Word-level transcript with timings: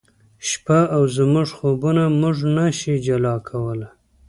شپه 0.49 0.79
او 0.95 1.03
زموږ 1.15 1.47
خوبونه 1.57 2.03
موږ 2.21 2.37
نه 2.57 2.65
شي 2.79 2.93
جلا 3.05 3.35
کولای 3.47 3.89